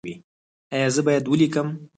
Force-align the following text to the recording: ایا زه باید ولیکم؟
ایا 0.73 0.87
زه 0.95 1.01
باید 1.07 1.25
ولیکم؟ 1.27 1.67